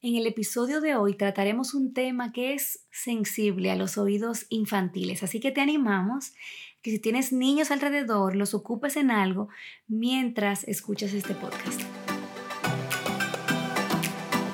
[0.00, 5.24] En el episodio de hoy trataremos un tema que es sensible a los oídos infantiles,
[5.24, 6.34] así que te animamos
[6.82, 9.48] que si tienes niños alrededor, los ocupes en algo
[9.88, 11.80] mientras escuchas este podcast.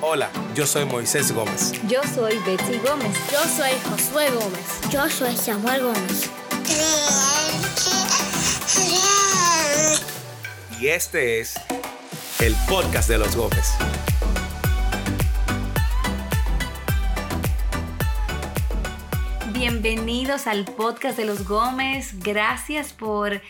[0.01, 1.73] Hola, yo soy Moisés Gómez.
[1.91, 3.15] Yo soy Betsy Gómez.
[3.31, 4.81] Yo soy Josué Gómez.
[4.91, 6.31] Yo soy Samuel Gómez.
[10.81, 11.55] Y este es
[12.41, 13.75] el podcast de los Gómez.
[19.67, 22.19] Bienvenidos al podcast de los Gómez.
[22.23, 23.41] Gracias por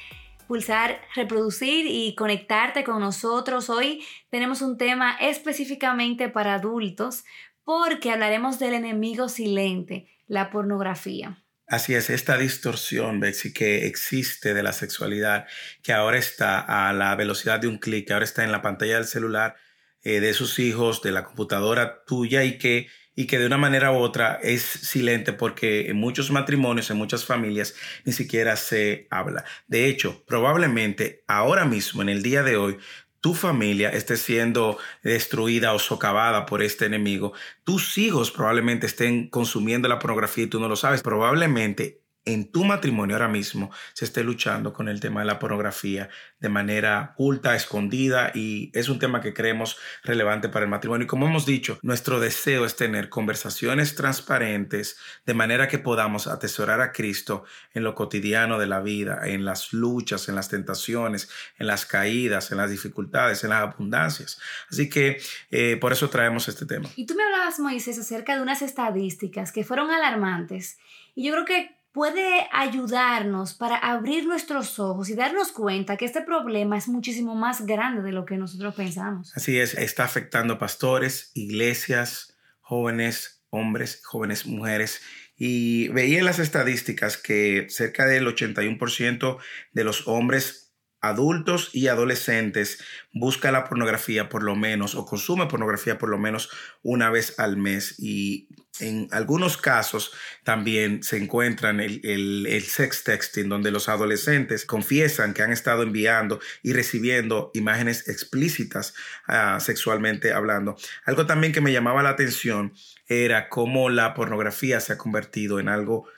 [0.46, 3.68] pulsar reproducir y conectarte con nosotros.
[3.68, 7.24] Hoy tenemos un tema específicamente para adultos
[7.64, 11.42] porque hablaremos del enemigo silente, la pornografía.
[11.66, 15.48] Así es, esta distorsión, Betsy, que existe de la sexualidad,
[15.82, 19.06] que ahora está a la velocidad de un clic, ahora está en la pantalla del
[19.06, 19.56] celular
[20.04, 23.92] eh, de sus hijos, de la computadora tuya y que y que de una manera
[23.92, 29.45] u otra es silente porque en muchos matrimonios, en muchas familias, ni siquiera se habla.
[29.66, 32.79] De hecho, probablemente ahora mismo, en el día de hoy,
[33.20, 37.32] tu familia esté siendo destruida o socavada por este enemigo.
[37.65, 41.02] Tus hijos probablemente estén consumiendo la pornografía y tú no lo sabes.
[41.02, 46.08] Probablemente en tu matrimonio ahora mismo se esté luchando con el tema de la pornografía
[46.40, 51.04] de manera oculta, escondida y es un tema que creemos relevante para el matrimonio.
[51.04, 56.80] Y como hemos dicho, nuestro deseo es tener conversaciones transparentes de manera que podamos atesorar
[56.80, 61.66] a Cristo en lo cotidiano de la vida, en las luchas, en las tentaciones, en
[61.66, 64.38] las caídas, en las dificultades, en las abundancias.
[64.70, 65.19] Así que
[65.50, 66.88] eh, por eso traemos este tema.
[66.97, 70.78] Y tú me hablabas, Moisés, acerca de unas estadísticas que fueron alarmantes.
[71.14, 76.22] Y yo creo que puede ayudarnos para abrir nuestros ojos y darnos cuenta que este
[76.22, 79.32] problema es muchísimo más grande de lo que nosotros pensamos.
[79.36, 85.03] Así es, está afectando pastores, iglesias, jóvenes, hombres, jóvenes mujeres.
[85.36, 89.38] Y veía en las estadísticas que cerca del 81%
[89.72, 90.63] de los hombres
[91.09, 92.82] adultos y adolescentes
[93.12, 96.50] busca la pornografía por lo menos o consume pornografía por lo menos
[96.82, 98.48] una vez al mes y
[98.81, 100.12] en algunos casos
[100.43, 106.41] también se encuentran el, el, sex texting donde los adolescentes confiesan que han estado enviando
[106.62, 108.94] y recibiendo imágenes explícitas
[109.28, 110.76] ah, sexualmente hablando.
[111.04, 112.72] Algo también que me llamaba la atención
[113.06, 116.09] era cómo la pornografía se ha convertido en algo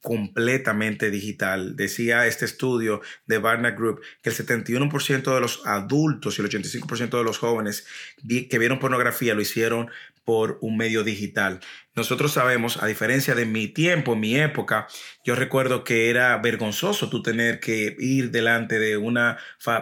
[0.00, 1.76] completamente digital.
[1.76, 7.18] Decía este estudio de Barna Group que el 71% de los adultos y el 85%
[7.18, 7.86] de los jóvenes
[8.48, 9.90] que vieron pornografía lo hicieron
[10.28, 11.60] por un medio digital.
[11.94, 14.86] Nosotros sabemos, a diferencia de mi tiempo, mi época,
[15.24, 19.38] yo recuerdo que era vergonzoso tú tener que ir delante de una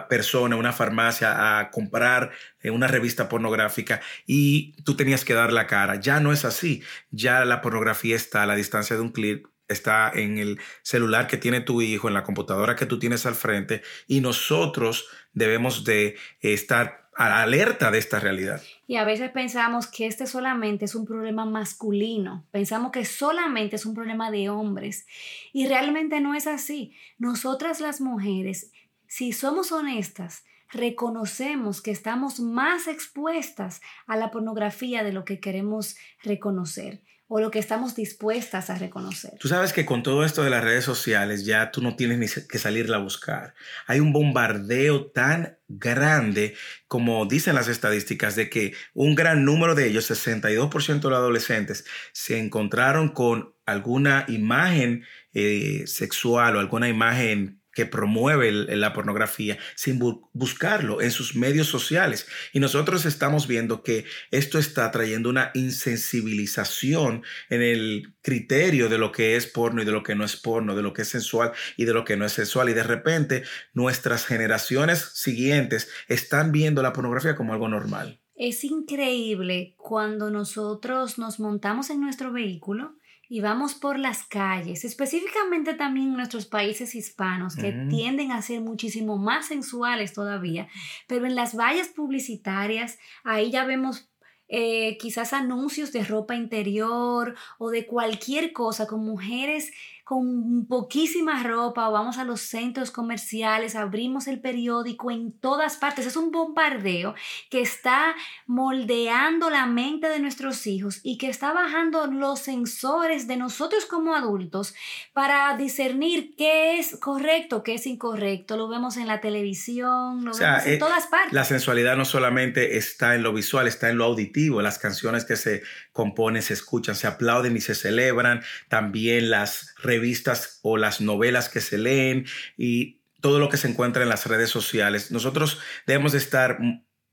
[0.09, 5.67] persona, una farmacia, a comprar eh, una revista pornográfica y tú tenías que dar la
[5.67, 5.99] cara.
[5.99, 6.81] Ya no es así.
[7.11, 11.37] Ya la pornografía está a la distancia de un clic está en el celular que
[11.37, 16.15] tiene tu hijo, en la computadora que tú tienes al frente y nosotros debemos de
[16.41, 18.61] estar alerta de esta realidad.
[18.85, 23.85] Y a veces pensamos que este solamente es un problema masculino, pensamos que solamente es
[23.85, 25.07] un problema de hombres
[25.51, 26.93] y realmente no es así.
[27.17, 28.71] Nosotras las mujeres,
[29.07, 35.97] si somos honestas, reconocemos que estamos más expuestas a la pornografía de lo que queremos
[36.23, 39.33] reconocer o lo que estamos dispuestas a reconocer.
[39.39, 42.47] Tú sabes que con todo esto de las redes sociales ya tú no tienes ni
[42.47, 43.53] que salirla a buscar.
[43.85, 46.55] Hay un bombardeo tan grande
[46.87, 51.85] como dicen las estadísticas de que un gran número de ellos, 62% de los adolescentes,
[52.13, 59.99] se encontraron con alguna imagen eh, sexual o alguna imagen que promueve la pornografía sin
[60.33, 62.25] buscarlo en sus medios sociales.
[62.51, 67.21] Y nosotros estamos viendo que esto está trayendo una insensibilización
[67.51, 70.75] en el criterio de lo que es porno y de lo que no es porno,
[70.75, 72.69] de lo que es sensual y de lo que no es sensual.
[72.69, 73.43] Y de repente
[73.75, 78.19] nuestras generaciones siguientes están viendo la pornografía como algo normal.
[78.33, 82.95] Es increíble cuando nosotros nos montamos en nuestro vehículo
[83.29, 88.61] y vamos por las calles, específicamente también en nuestros países hispanos, que tienden a ser
[88.61, 90.67] muchísimo más sensuales todavía,
[91.07, 94.09] pero en las vallas publicitarias, ahí ya vemos
[94.49, 99.71] eh, quizás anuncios de ropa interior o de cualquier cosa con mujeres
[100.07, 106.05] con poquísima ropa o vamos a los centros comerciales, abrimos el periódico en todas partes.
[106.05, 107.13] Es un bombardeo
[107.49, 108.15] que está
[108.45, 114.15] moldeando la mente de nuestros hijos y que está bajando los sensores de nosotros como
[114.15, 114.75] adultos
[115.11, 118.55] para discernir qué es correcto, qué es incorrecto.
[118.55, 121.33] Lo vemos en la televisión, lo vemos en eh, todas partes.
[121.33, 125.35] La sensualidad no solamente está en lo visual, está en lo auditivo, las canciones que
[125.35, 131.49] se componen, se escuchan, se aplauden y se celebran, también las revistas o las novelas
[131.49, 132.25] que se leen
[132.57, 135.11] y todo lo que se encuentra en las redes sociales.
[135.11, 136.59] Nosotros debemos de estar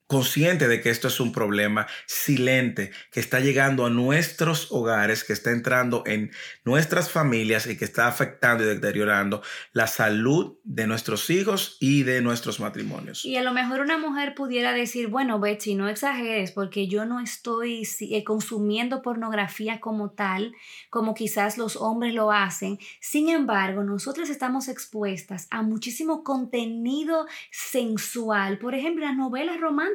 [0.06, 5.32] consciente de que esto es un problema silente que está llegando a nuestros hogares, que
[5.32, 6.30] está entrando en
[6.64, 9.42] nuestras familias y que está afectando y deteriorando
[9.72, 13.24] la salud de nuestros hijos y de nuestros matrimonios.
[13.24, 17.20] Y a lo mejor una mujer pudiera decir, bueno, Betsy, no exageres porque yo no
[17.20, 20.54] estoy eh, consumiendo pornografía como tal,
[20.90, 22.78] como quizás los hombres lo hacen.
[23.00, 29.93] Sin embargo, nosotras estamos expuestas a muchísimo contenido sensual, por ejemplo, las novelas románticas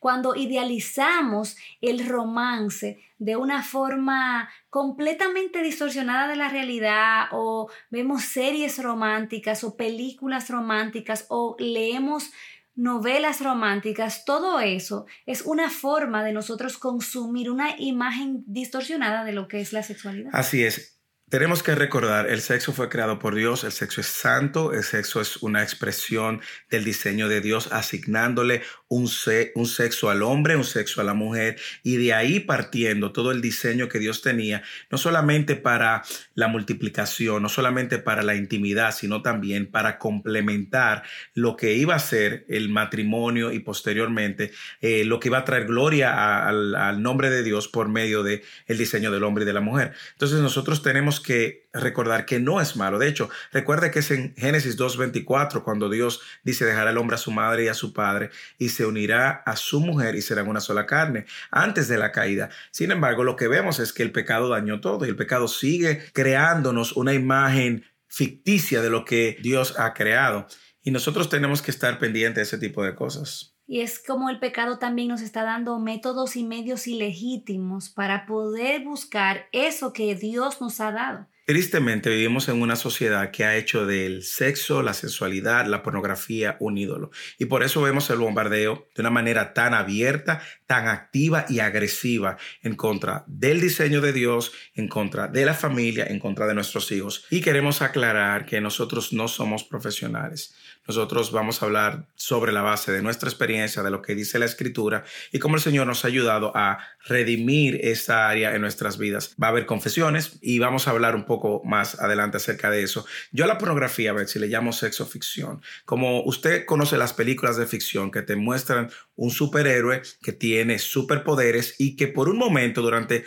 [0.00, 8.82] cuando idealizamos el romance de una forma completamente distorsionada de la realidad o vemos series
[8.82, 12.30] románticas o películas románticas o leemos
[12.78, 19.48] novelas románticas, todo eso es una forma de nosotros consumir una imagen distorsionada de lo
[19.48, 20.30] que es la sexualidad.
[20.32, 20.98] Así es.
[21.28, 25.20] Tenemos que recordar, el sexo fue creado por Dios, el sexo es santo, el sexo
[25.20, 29.08] es una expresión del diseño de Dios asignándole un,
[29.54, 33.40] un sexo al hombre, un sexo a la mujer y de ahí partiendo todo el
[33.40, 36.02] diseño que Dios tenía, no solamente para
[36.34, 41.02] la multiplicación, no solamente para la intimidad, sino también para complementar
[41.34, 45.66] lo que iba a ser el matrimonio y posteriormente eh, lo que iba a traer
[45.66, 49.52] gloria al, al nombre de Dios por medio de el diseño del hombre y de
[49.52, 49.92] la mujer.
[50.12, 52.98] Entonces nosotros tenemos que recordar que no es malo.
[52.98, 57.18] De hecho, recuerde que es en Génesis 2.24 cuando Dios dice dejar al hombre a
[57.18, 60.60] su madre y a su padre y se unirá a su mujer y serán una
[60.60, 62.48] sola carne antes de la caída.
[62.70, 66.00] Sin embargo, lo que vemos es que el pecado dañó todo y el pecado sigue
[66.12, 70.46] creándonos una imagen ficticia de lo que Dios ha creado.
[70.80, 73.56] Y nosotros tenemos que estar pendientes de ese tipo de cosas.
[73.66, 78.84] Y es como el pecado también nos está dando métodos y medios ilegítimos para poder
[78.84, 81.26] buscar eso que Dios nos ha dado.
[81.48, 86.76] Tristemente vivimos en una sociedad que ha hecho del sexo, la sensualidad, la pornografía un
[86.76, 87.10] ídolo.
[87.38, 92.36] Y por eso vemos el bombardeo de una manera tan abierta, tan activa y agresiva
[92.62, 96.92] en contra del diseño de Dios, en contra de la familia, en contra de nuestros
[96.92, 97.24] hijos.
[97.30, 100.54] Y queremos aclarar que nosotros no somos profesionales.
[100.86, 104.44] Nosotros vamos a hablar sobre la base de nuestra experiencia, de lo que dice la
[104.44, 109.34] escritura y cómo el Señor nos ha ayudado a redimir esta área en nuestras vidas.
[109.42, 113.06] Va a haber confesiones y vamos a hablar un poco más adelante acerca de eso.
[113.32, 115.62] Yo a la pornografía, a ver si le llamo sexo ficción.
[115.84, 121.74] Como usted conoce las películas de ficción que te muestran un superhéroe que tiene superpoderes
[121.78, 123.24] y que por un momento durante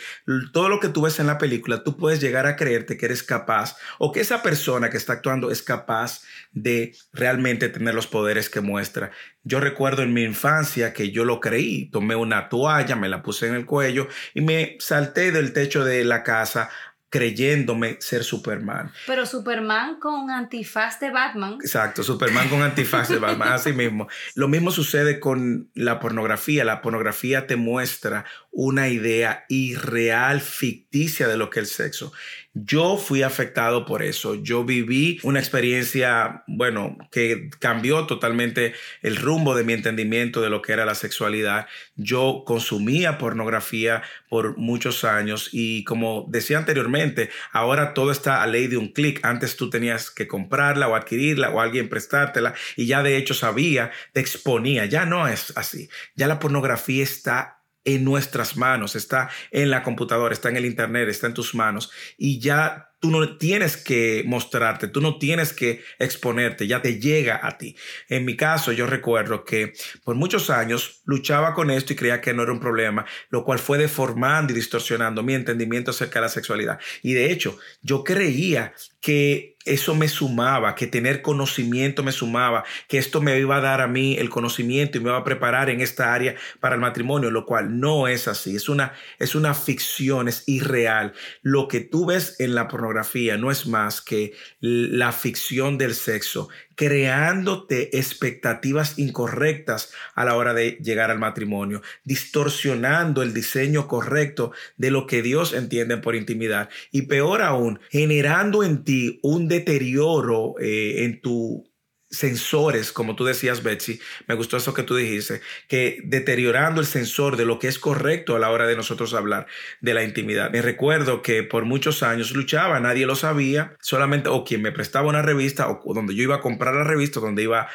[0.52, 3.22] todo lo que tú ves en la película, tú puedes llegar a creerte que eres
[3.22, 6.22] capaz o que esa persona que está actuando es capaz
[6.52, 9.10] de realmente tener los poderes que muestra.
[9.44, 13.48] Yo recuerdo en mi infancia que yo lo creí, tomé una toalla, me la puse
[13.48, 16.70] en el cuello y me salté del techo de la casa
[17.12, 18.90] creyéndome ser Superman.
[19.06, 21.58] Pero Superman con antifaz de Batman.
[21.60, 24.08] Exacto, Superman con antifaz de Batman, así mismo.
[24.34, 26.64] Lo mismo sucede con la pornografía.
[26.64, 32.14] La pornografía te muestra una idea irreal, ficticia de lo que es el sexo.
[32.54, 34.34] Yo fui afectado por eso.
[34.34, 40.60] Yo viví una experiencia, bueno, que cambió totalmente el rumbo de mi entendimiento de lo
[40.60, 41.66] que era la sexualidad.
[41.96, 48.66] Yo consumía pornografía por muchos años y como decía anteriormente, ahora todo está a ley
[48.66, 49.20] de un clic.
[49.24, 53.92] Antes tú tenías que comprarla o adquirirla o alguien prestártela y ya de hecho sabía,
[54.12, 54.84] te exponía.
[54.84, 55.88] Ya no es así.
[56.16, 61.08] Ya la pornografía está en nuestras manos, está en la computadora, está en el Internet,
[61.08, 65.82] está en tus manos y ya Tú no tienes que mostrarte, tú no tienes que
[65.98, 67.74] exponerte, ya te llega a ti.
[68.08, 69.72] En mi caso, yo recuerdo que
[70.04, 73.58] por muchos años luchaba con esto y creía que no era un problema, lo cual
[73.58, 76.78] fue deformando y distorsionando mi entendimiento acerca de la sexualidad.
[77.02, 82.98] Y de hecho, yo creía que eso me sumaba, que tener conocimiento me sumaba, que
[82.98, 85.80] esto me iba a dar a mí el conocimiento y me iba a preparar en
[85.80, 90.28] esta área para el matrimonio, lo cual no es así, es una, es una ficción,
[90.28, 91.12] es irreal.
[91.42, 96.48] Lo que tú ves en la pornografía no es más que la ficción del sexo
[96.82, 104.90] creándote expectativas incorrectas a la hora de llegar al matrimonio, distorsionando el diseño correcto de
[104.90, 106.70] lo que Dios entiende por intimidad.
[106.90, 111.71] Y peor aún, generando en ti un deterioro eh, en tu
[112.12, 117.36] sensores, como tú decías, Betsy, me gustó eso que tú dijiste, que deteriorando el sensor
[117.36, 119.46] de lo que es correcto a la hora de nosotros hablar
[119.80, 120.50] de la intimidad.
[120.52, 125.08] Me recuerdo que por muchos años luchaba, nadie lo sabía, solamente o quien me prestaba
[125.08, 127.68] una revista o donde yo iba a comprar la revista, donde iba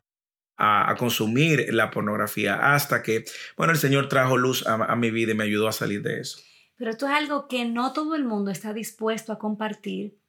[0.57, 3.25] a, consumir la pornografía, hasta que,
[3.57, 6.39] bueno, el Señor trajo luz a mi vida y me ayudó a salir de eso.
[6.77, 10.19] Pero esto es algo que no todo el mundo está dispuesto a compartir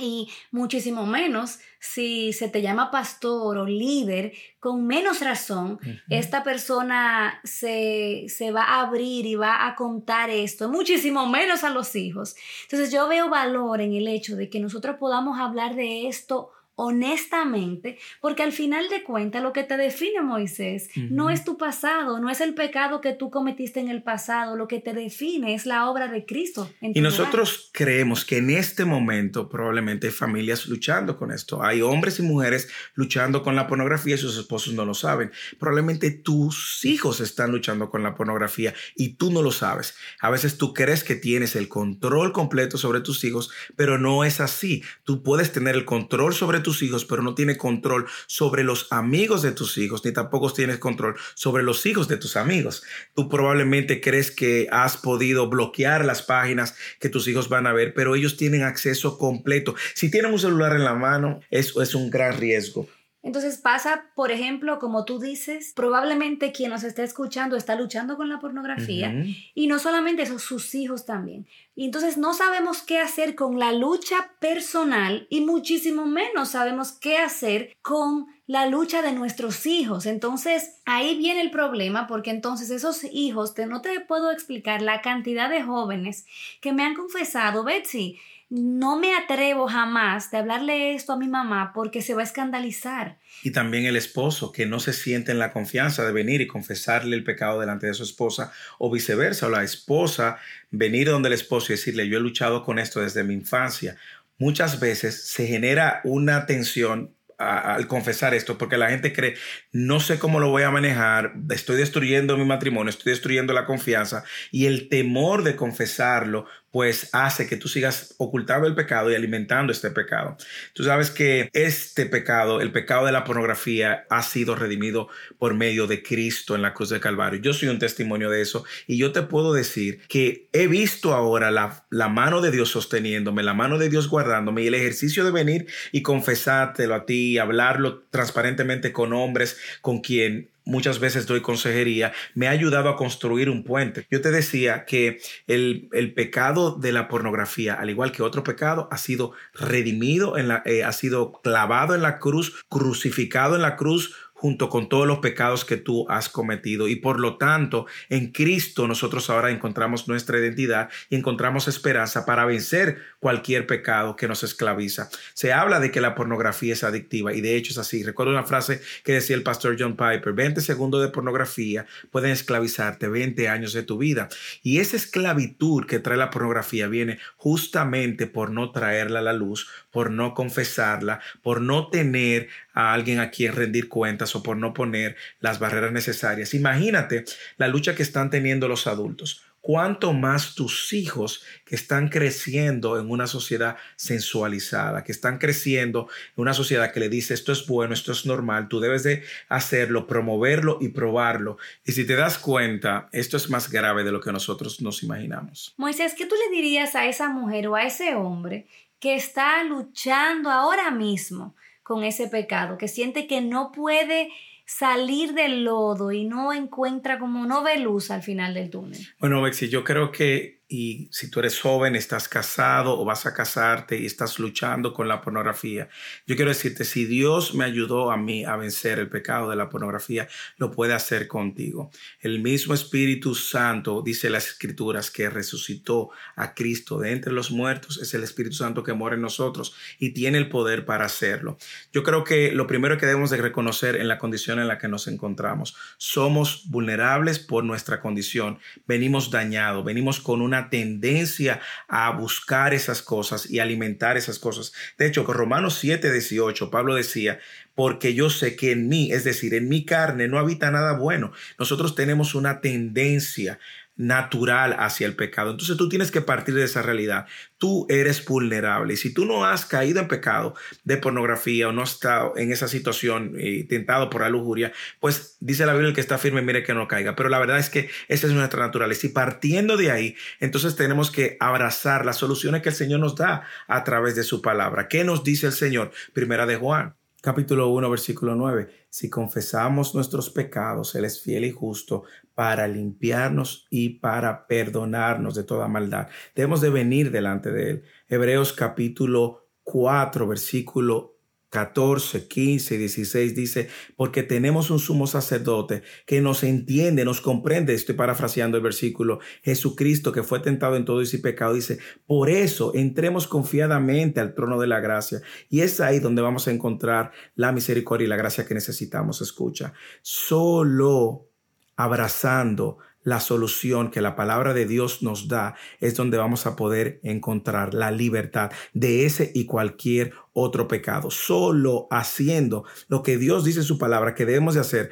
[0.00, 5.78] y muchísimo menos si se te llama pastor o líder, con menos razón,
[6.08, 11.70] esta persona se, se, va a abrir y va a contar esto, muchísimo menos a
[11.70, 12.34] los hijos.
[12.62, 17.98] Entonces yo veo valor en el hecho de que nosotros podamos hablar de esto honestamente,
[18.20, 22.30] porque al final de cuentas lo que te define Moisés no es tu pasado, no
[22.30, 25.90] es el pecado que tú cometiste en el pasado, lo que te define es la
[25.90, 26.70] obra de Cristo.
[26.80, 32.20] y nosotros creemos que en este momento probablemente hay familias luchando con esto, hay hombres
[32.20, 37.18] y mujeres luchando con la pornografía y sus esposos no lo saben, probablemente tus hijos
[37.18, 39.96] están luchando con la pornografía y tú no lo sabes.
[40.20, 44.40] A veces tú crees que tienes el control completo sobre tus hijos, pero no es
[44.40, 44.84] así.
[45.02, 49.42] Tú puedes tener el control sobre tus hijos, pero no tiene control sobre los amigos
[49.42, 52.82] de tus hijos, ni tampoco tienes control sobre los hijos de tus amigos.
[53.14, 57.94] Tú probablemente crees que has podido bloquear las páginas que tus hijos van a ver,
[57.94, 59.74] pero ellos tienen acceso completo.
[59.94, 62.86] Si tienen un celular en la mano, eso es un gran riesgo.
[63.20, 68.28] Entonces pasa, por ejemplo, como tú dices, probablemente quien nos está escuchando está luchando con
[68.28, 69.12] la pornografía
[69.54, 71.46] y no solamente eso, sus hijos también.
[71.74, 77.18] Y entonces no sabemos qué hacer con la lucha personal y muchísimo menos sabemos qué
[77.18, 80.06] hacer con la lucha de nuestros hijos.
[80.06, 85.02] Entonces ahí viene el problema porque entonces esos hijos, te, no te puedo explicar la
[85.02, 86.24] cantidad de jóvenes
[86.60, 88.18] que me han confesado, Betsy,
[88.50, 93.18] no me atrevo jamás de hablarle esto a mi mamá porque se va a escandalizar.
[93.42, 97.14] Y también el esposo, que no se siente en la confianza de venir y confesarle
[97.14, 100.38] el pecado delante de su esposa, o viceversa, o la esposa
[100.70, 103.96] venir donde el esposo y decirle, yo he luchado con esto desde mi infancia.
[104.38, 109.36] Muchas veces se genera una tensión al confesar esto, porque la gente cree,
[109.70, 114.24] no sé cómo lo voy a manejar, estoy destruyendo mi matrimonio, estoy destruyendo la confianza
[114.50, 119.72] y el temor de confesarlo pues hace que tú sigas ocultando el pecado y alimentando
[119.72, 120.36] este pecado.
[120.74, 125.08] Tú sabes que este pecado, el pecado de la pornografía, ha sido redimido
[125.38, 127.40] por medio de Cristo en la cruz de Calvario.
[127.40, 131.50] Yo soy un testimonio de eso y yo te puedo decir que he visto ahora
[131.50, 135.30] la, la mano de Dios sosteniéndome, la mano de Dios guardándome y el ejercicio de
[135.30, 142.12] venir y confesártelo a ti, hablarlo transparentemente con hombres con quien muchas veces doy consejería,
[142.34, 144.06] me ha ayudado a construir un puente.
[144.10, 148.98] Yo te decía que el, pecado de la pornografía, al igual que otro pecado, ha
[148.98, 154.14] sido redimido, en la, eh, ha sido clavado en la cruz, crucificado en la cruz
[154.38, 156.86] junto con todos los pecados que tú has cometido.
[156.86, 162.44] Y por lo tanto, en Cristo nosotros ahora encontramos nuestra identidad y encontramos esperanza para
[162.44, 165.10] vencer cualquier pecado que nos esclaviza.
[165.34, 168.04] Se habla de que la pornografía es adictiva y de hecho es así.
[168.04, 173.08] Recuerdo una frase que decía el pastor John Piper, 20 segundos de pornografía pueden esclavizarte
[173.08, 174.28] 20 años de tu vida.
[174.62, 179.68] Y esa esclavitud que trae la pornografía viene justamente por no traerla a la luz,
[179.90, 184.74] por no confesarla, por no tener a alguien a quien rendir cuentas o por no
[184.74, 186.54] poner las barreras necesarias.
[186.54, 187.24] Imagínate
[187.56, 189.42] la lucha que están teniendo los adultos.
[189.60, 196.42] Cuánto más tus hijos que están creciendo en una sociedad sensualizada, que están creciendo en
[196.42, 200.06] una sociedad que le dice esto es bueno, esto es normal, tú debes de hacerlo,
[200.06, 201.58] promoverlo y probarlo.
[201.84, 205.74] Y si te das cuenta, esto es más grave de lo que nosotros nos imaginamos.
[205.76, 208.68] Moisés, ¿qué tú le dirías a esa mujer o a ese hombre
[209.00, 214.30] que está luchando ahora mismo con ese pecado, que siente que no puede
[214.66, 219.00] salir del lodo y no encuentra como no ve luz al final del túnel.
[219.18, 223.32] Bueno, Bexi, yo creo que y si tú eres joven, estás casado o vas a
[223.32, 225.88] casarte y estás luchando con la pornografía,
[226.26, 229.70] yo quiero decirte, si Dios me ayudó a mí a vencer el pecado de la
[229.70, 231.90] pornografía, lo puede hacer contigo.
[232.20, 237.98] El mismo Espíritu Santo, dice las Escrituras, que resucitó a Cristo de entre los muertos,
[238.02, 241.56] es el Espíritu Santo que mora en nosotros y tiene el poder para hacerlo.
[241.94, 244.88] Yo creo que lo primero que debemos de reconocer en la condición en la que
[244.88, 252.74] nos encontramos, somos vulnerables por nuestra condición, venimos dañados, venimos con una tendencia a buscar
[252.74, 254.72] esas cosas y alimentar esas cosas.
[254.98, 257.38] De hecho, con Romanos 7, 18, Pablo decía,
[257.74, 261.32] porque yo sé que en mí, es decir, en mi carne no habita nada bueno.
[261.58, 263.58] Nosotros tenemos una tendencia
[263.98, 265.50] natural hacia el pecado.
[265.50, 267.26] Entonces tú tienes que partir de esa realidad.
[267.58, 268.94] Tú eres vulnerable.
[268.94, 272.52] Y si tú no has caído en pecado de pornografía o no has estado en
[272.52, 273.34] esa situación
[273.68, 277.16] tentado por la lujuria, pues dice la Biblia que está firme, mire que no caiga.
[277.16, 279.08] Pero la verdad es que esa es nuestra naturaleza.
[279.08, 283.42] Y partiendo de ahí, entonces tenemos que abrazar las soluciones que el Señor nos da
[283.66, 284.88] a través de su palabra.
[284.88, 285.90] ¿Qué nos dice el Señor?
[286.14, 288.68] Primera de Juan capítulo 1, versículo 9.
[288.88, 295.44] Si confesamos nuestros pecados, Él es fiel y justo para limpiarnos y para perdonarnos de
[295.44, 296.08] toda maldad.
[296.34, 297.82] Debemos de venir delante de Él.
[298.08, 301.17] Hebreos capítulo 4, versículo
[301.50, 307.74] 14, 15 y 16 dice, porque tenemos un sumo sacerdote que nos entiende, nos comprende,
[307.74, 312.72] estoy parafraseando el versículo, Jesucristo que fue tentado en todo ese pecado, dice, por eso
[312.74, 315.22] entremos confiadamente al trono de la gracia.
[315.48, 319.20] Y es ahí donde vamos a encontrar la misericordia y la gracia que necesitamos.
[319.22, 321.30] Escucha, solo
[321.76, 327.00] abrazando la solución que la palabra de Dios nos da es donde vamos a poder
[327.02, 331.10] encontrar la libertad de ese y cualquier otro pecado.
[331.10, 334.90] Solo haciendo lo que Dios dice en su palabra que debemos de hacer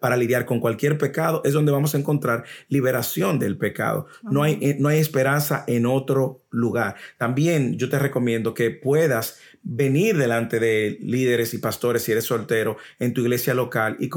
[0.00, 4.06] para lidiar con cualquier pecado es donde vamos a encontrar liberación del pecado.
[4.22, 6.96] No hay, eh, no hay esperanza en otro lugar.
[7.18, 12.76] También yo te recomiendo que puedas venir delante de líderes y pastores si eres soltero
[12.98, 14.08] en tu iglesia local y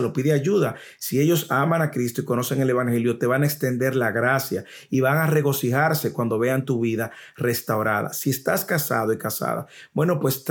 [0.00, 0.76] lo pide ayuda.
[0.98, 4.64] Si ellos aman a Cristo y conocen el Evangelio, te van a extender la gracia
[4.90, 8.12] y van a regocijarse cuando vean tu vida restaurada.
[8.12, 10.44] Si estás casado y casada, bueno, pues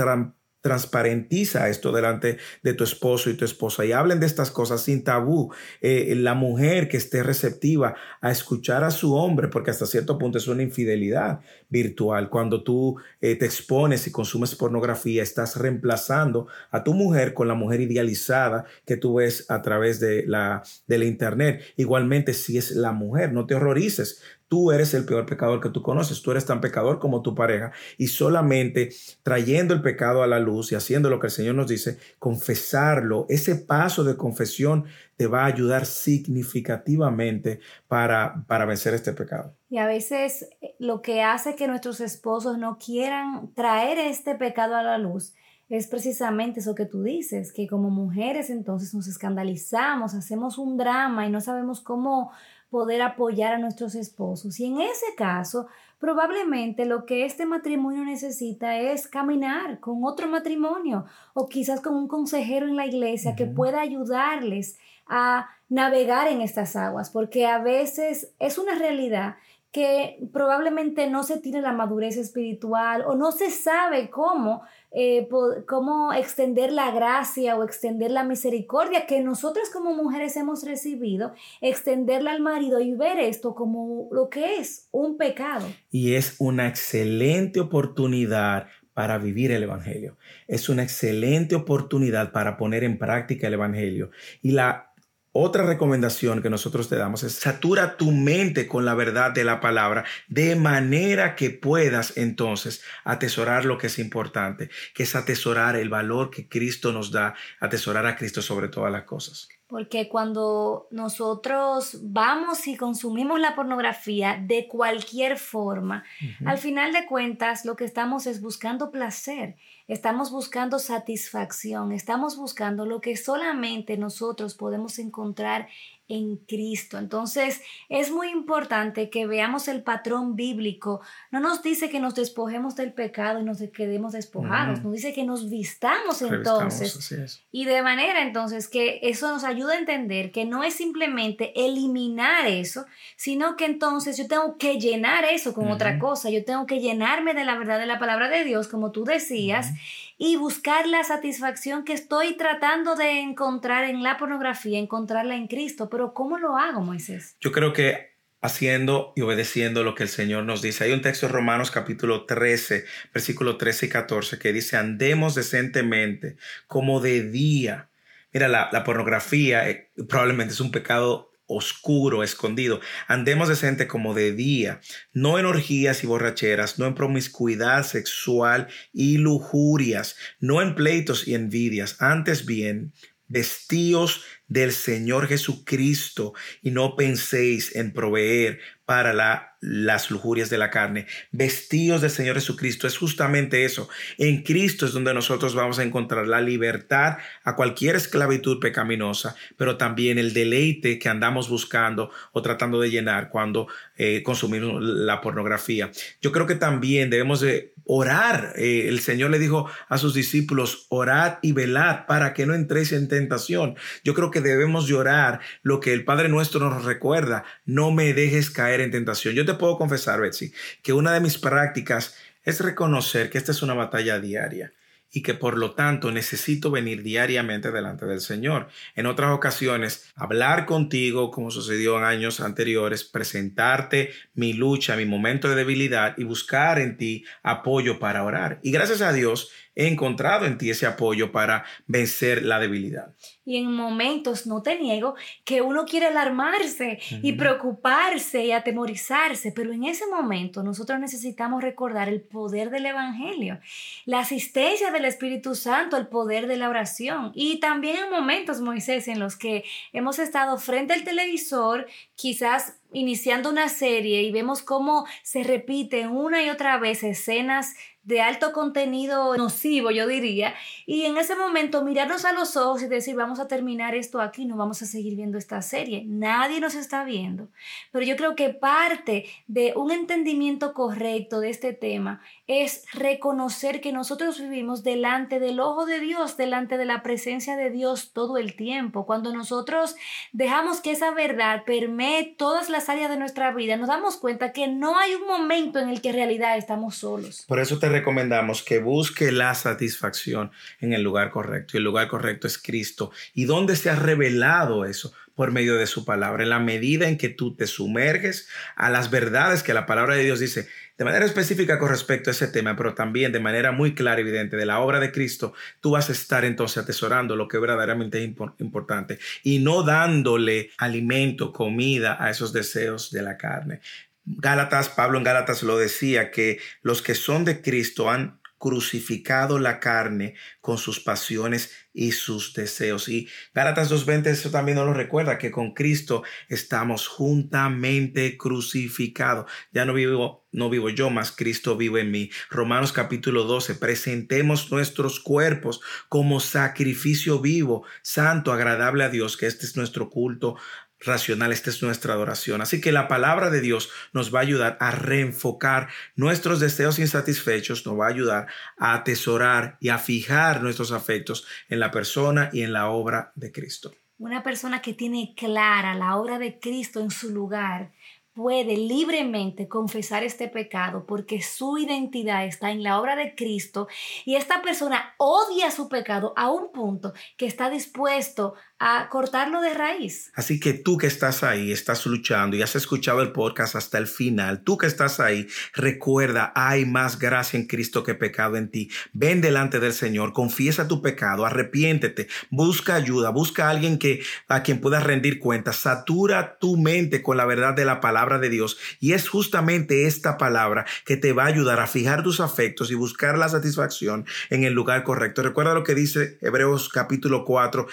[0.66, 5.04] transparentiza esto delante de tu esposo y tu esposa y hablen de estas cosas sin
[5.04, 5.52] tabú.
[5.80, 10.38] Eh, la mujer que esté receptiva a escuchar a su hombre, porque hasta cierto punto
[10.38, 12.30] es una infidelidad virtual.
[12.30, 17.54] Cuando tú eh, te expones y consumes pornografía, estás reemplazando a tu mujer con la
[17.54, 21.62] mujer idealizada que tú ves a través de la, de la internet.
[21.76, 25.82] Igualmente, si es la mujer, no te horrorices Tú eres el peor pecador que tú
[25.82, 28.90] conoces, tú eres tan pecador como tu pareja y solamente
[29.22, 33.26] trayendo el pecado a la luz y haciendo lo que el Señor nos dice, confesarlo,
[33.28, 34.84] ese paso de confesión
[35.16, 39.56] te va a ayudar significativamente para, para vencer este pecado.
[39.68, 44.76] Y a veces eh, lo que hace que nuestros esposos no quieran traer este pecado
[44.76, 45.34] a la luz
[45.68, 51.26] es precisamente eso que tú dices, que como mujeres entonces nos escandalizamos, hacemos un drama
[51.26, 52.30] y no sabemos cómo
[52.76, 54.60] poder apoyar a nuestros esposos.
[54.60, 55.66] Y en ese caso,
[55.98, 62.06] probablemente lo que este matrimonio necesita es caminar con otro matrimonio o quizás con un
[62.06, 68.34] consejero en la iglesia que pueda ayudarles a navegar en estas aguas, porque a veces
[68.40, 69.36] es una realidad
[69.72, 74.64] que probablemente no se tiene la madurez espiritual o no se sabe cómo,
[74.98, 75.28] eh,
[75.66, 82.32] cómo extender la gracia o extender la misericordia que nosotras como mujeres hemos recibido, extenderla
[82.32, 85.66] al marido y ver esto como lo que es un pecado.
[85.90, 90.16] Y es una excelente oportunidad para vivir el Evangelio.
[90.48, 94.10] Es una excelente oportunidad para poner en práctica el Evangelio.
[94.40, 94.94] Y la
[95.38, 99.60] otra recomendación que nosotros te damos es satura tu mente con la verdad de la
[99.60, 105.88] palabra de manera que puedas entonces atesorar lo que es importante, que es atesorar el
[105.88, 109.48] valor que Cristo nos da, atesorar a Cristo sobre todas las cosas.
[109.68, 116.04] Porque cuando nosotros vamos y consumimos la pornografía de cualquier forma,
[116.44, 119.56] al final de cuentas lo que estamos es buscando placer,
[119.88, 125.66] estamos buscando satisfacción, estamos buscando lo que solamente nosotros podemos encontrar
[126.08, 126.98] en Cristo.
[126.98, 131.00] Entonces es muy importante que veamos el patrón bíblico.
[131.30, 135.24] No nos dice que nos despojemos del pecado y nos quedemos despojados, nos dice que
[135.24, 137.42] nos vistamos entonces.
[137.50, 142.46] Y de manera entonces que eso nos ayuda a entender que no es simplemente eliminar
[142.46, 146.80] eso, sino que entonces yo tengo que llenar eso con otra cosa, yo tengo que
[146.80, 149.72] llenarme de la verdad de la palabra de Dios, como tú decías
[150.18, 155.90] y buscar la satisfacción que estoy tratando de encontrar en la pornografía, encontrarla en Cristo.
[155.90, 157.36] Pero ¿cómo lo hago, Moisés?
[157.40, 160.84] Yo creo que haciendo y obedeciendo lo que el Señor nos dice.
[160.84, 166.36] Hay un texto en Romanos capítulo 13, versículo 13 y 14 que dice, andemos decentemente
[166.66, 167.90] como de día.
[168.32, 172.80] Mira, la, la pornografía eh, probablemente es un pecado oscuro, escondido.
[173.08, 174.80] Andemos decente como de día,
[175.12, 181.34] no en orgías y borracheras, no en promiscuidad sexual y lujurias, no en pleitos y
[181.34, 182.92] envidias, antes bien,
[183.28, 190.70] vestíos del Señor Jesucristo y no penséis en proveer para la, las lujurias de la
[190.70, 191.06] carne.
[191.32, 193.88] Vestidos del Señor Jesucristo es justamente eso.
[194.16, 199.76] En Cristo es donde nosotros vamos a encontrar la libertad a cualquier esclavitud pecaminosa, pero
[199.76, 205.90] también el deleite que andamos buscando o tratando de llenar cuando eh, consumimos la pornografía.
[206.22, 208.52] Yo creo que también debemos de orar.
[208.56, 212.92] Eh, el Señor le dijo a sus discípulos, orad y velad para que no entréis
[212.92, 213.76] en tentación.
[214.04, 218.50] Yo creo que debemos llorar lo que el Padre nuestro nos recuerda, no me dejes
[218.50, 219.34] caer en tentación.
[219.34, 223.62] Yo te puedo confesar, Betsy, que una de mis prácticas es reconocer que esta es
[223.62, 224.72] una batalla diaria
[225.10, 228.68] y que por lo tanto necesito venir diariamente delante del Señor.
[228.94, 235.48] En otras ocasiones, hablar contigo, como sucedió en años anteriores, presentarte mi lucha, mi momento
[235.48, 238.58] de debilidad y buscar en ti apoyo para orar.
[238.62, 243.14] Y gracias a Dios, he encontrado en ti ese apoyo para vencer la debilidad.
[243.46, 249.72] Y en momentos, no te niego, que uno quiere alarmarse y preocuparse y atemorizarse, pero
[249.72, 253.60] en ese momento nosotros necesitamos recordar el poder del Evangelio,
[254.04, 257.30] la asistencia del Espíritu Santo, el poder de la oración.
[257.34, 263.50] Y también en momentos, Moisés, en los que hemos estado frente al televisor, quizás iniciando
[263.50, 269.36] una serie y vemos cómo se repiten una y otra vez escenas de alto contenido
[269.36, 270.54] nocivo, yo diría,
[270.86, 274.44] y en ese momento mirarnos a los ojos y decir, vamos a terminar esto aquí,
[274.44, 276.04] no vamos a seguir viendo esta serie.
[276.06, 277.48] Nadie nos está viendo,
[277.92, 283.92] pero yo creo que parte de un entendimiento correcto de este tema es reconocer que
[283.92, 288.54] nosotros vivimos delante del ojo de Dios, delante de la presencia de Dios todo el
[288.54, 289.04] tiempo.
[289.04, 289.96] Cuando nosotros
[290.32, 294.68] dejamos que esa verdad permee todas las áreas de nuestra vida, nos damos cuenta que
[294.68, 297.44] no hay un momento en el que en realidad estamos solos.
[297.48, 301.72] Por eso te recomendamos que busque la satisfacción en el lugar correcto.
[301.74, 303.10] Y el lugar correcto es Cristo.
[303.34, 305.12] ¿Y dónde se ha revelado eso?
[305.36, 306.42] Por medio de su palabra.
[306.42, 310.24] En la medida en que tú te sumerges a las verdades que la palabra de
[310.24, 310.66] Dios dice,
[310.98, 314.22] de manera específica con respecto a ese tema, pero también de manera muy clara y
[314.22, 318.24] evidente de la obra de Cristo, tú vas a estar entonces atesorando lo que verdaderamente
[318.24, 323.80] es importante y no dándole alimento, comida a esos deseos de la carne.
[324.24, 329.78] Gálatas, Pablo en Gálatas lo decía, que los que son de Cristo han crucificado la
[329.80, 333.08] carne con sus pasiones y sus deseos.
[333.08, 339.50] Y Gálatas 2.20 eso también nos lo recuerda, que con Cristo estamos juntamente crucificados.
[339.72, 342.30] Ya no vivo, no vivo yo, más Cristo vive en mí.
[342.50, 345.80] Romanos capítulo 12, presentemos nuestros cuerpos
[346.10, 350.56] como sacrificio vivo, santo, agradable a Dios, que este es nuestro culto
[351.00, 352.60] racional, esta es nuestra adoración.
[352.60, 357.86] Así que la palabra de Dios nos va a ayudar a reenfocar nuestros deseos insatisfechos,
[357.86, 358.46] nos va a ayudar
[358.78, 363.52] a atesorar y a fijar nuestros afectos en la persona y en la obra de
[363.52, 363.92] Cristo.
[364.18, 367.92] Una persona que tiene clara la obra de Cristo en su lugar
[368.36, 373.88] puede libremente confesar este pecado porque su identidad está en la obra de Cristo
[374.26, 379.72] y esta persona odia su pecado a un punto que está dispuesto a cortarlo de
[379.72, 380.30] raíz.
[380.34, 384.06] Así que tú que estás ahí, estás luchando y has escuchado el podcast hasta el
[384.06, 388.90] final, tú que estás ahí, recuerda, hay más gracia en Cristo que pecado en ti.
[389.14, 394.62] Ven delante del Señor, confiesa tu pecado, arrepiéntete, busca ayuda, busca a alguien que a
[394.62, 398.76] quien puedas rendir cuentas, satura tu mente con la verdad de la palabra de Dios
[399.00, 402.94] y es justamente esta palabra que te va a ayudar a fijar tus afectos y
[402.94, 405.42] buscar la satisfacción en el lugar correcto.
[405.42, 407.86] Recuerda lo que dice Hebreos capítulo 4,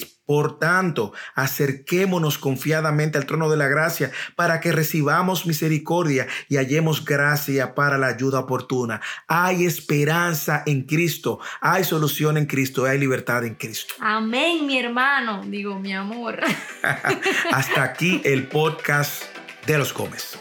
[0.00, 6.58] 16 por tanto, acerquémonos confiadamente al trono de la gracia para que recibamos misericordia y
[6.58, 9.00] hallemos gracia para la ayuda oportuna.
[9.26, 13.94] Hay esperanza en Cristo, hay solución en Cristo, hay libertad en Cristo.
[14.00, 16.40] Amén, mi hermano, digo mi amor.
[17.50, 19.22] Hasta aquí el podcast
[19.66, 20.38] de los Gómez.